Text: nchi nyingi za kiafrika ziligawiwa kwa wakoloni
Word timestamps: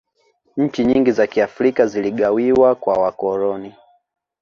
nchi 0.57 0.85
nyingi 0.85 1.11
za 1.11 1.27
kiafrika 1.27 1.87
ziligawiwa 1.87 2.75
kwa 2.75 2.93
wakoloni 2.93 3.73